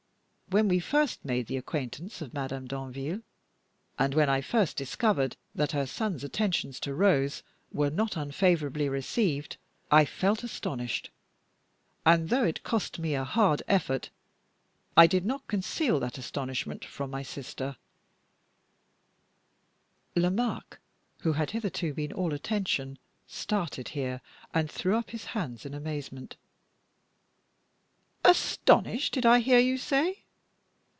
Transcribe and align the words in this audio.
When 0.49 0.67
we 0.67 0.81
first 0.81 1.23
made 1.23 1.47
the 1.47 1.55
acquaintance 1.55 2.21
of 2.21 2.33
Madame 2.33 2.67
Danville, 2.67 3.21
and 3.97 4.13
when 4.13 4.29
I 4.29 4.41
first 4.41 4.75
discovered 4.75 5.37
that 5.55 5.71
her 5.71 5.85
son's 5.85 6.25
attentions 6.25 6.77
to 6.81 6.93
Rose 6.93 7.41
were 7.71 7.89
not 7.89 8.17
unfavorably 8.17 8.89
received, 8.89 9.55
I 9.89 10.03
felt 10.03 10.43
astonished, 10.43 11.09
and, 12.05 12.27
though 12.27 12.43
it 12.43 12.63
cost 12.63 12.99
me 12.99 13.13
a 13.15 13.23
hard 13.23 13.63
effort, 13.65 14.09
I 14.97 15.07
did 15.07 15.23
not 15.25 15.47
conceal 15.47 16.01
that 16.01 16.17
astonishment 16.17 16.83
from 16.83 17.09
my 17.11 17.23
sister" 17.23 17.77
Lomaque, 20.17 20.79
who 21.19 21.31
had 21.31 21.51
hitherto 21.51 21.93
been 21.93 22.11
all 22.11 22.33
attention, 22.33 22.99
started 23.25 23.87
here, 23.95 24.19
and 24.53 24.69
threw 24.69 24.97
up 24.97 25.11
his 25.11 25.27
hands 25.31 25.65
in 25.65 25.73
amazement. 25.73 26.35
"Astonished, 28.25 29.13
did 29.13 29.25
I 29.25 29.39
hear 29.39 29.59
you 29.59 29.77
say? 29.77 30.17